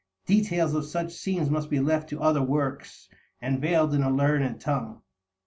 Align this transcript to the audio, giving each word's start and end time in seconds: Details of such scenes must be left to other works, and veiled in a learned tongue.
Details 0.25 0.73
of 0.73 0.85
such 0.85 1.13
scenes 1.13 1.51
must 1.51 1.69
be 1.69 1.79
left 1.79 2.09
to 2.09 2.19
other 2.23 2.41
works, 2.41 3.07
and 3.39 3.61
veiled 3.61 3.93
in 3.93 4.01
a 4.01 4.09
learned 4.09 4.59
tongue. 4.59 5.03